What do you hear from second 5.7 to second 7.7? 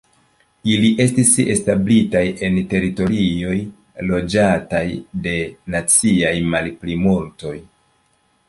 naciaj malplimultoj.